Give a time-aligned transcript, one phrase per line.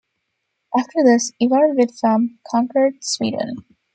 [0.75, 3.57] After this, Ivar Vidfamne conquered Sweden.